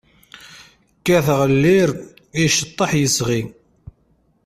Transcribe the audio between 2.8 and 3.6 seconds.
yesɣi.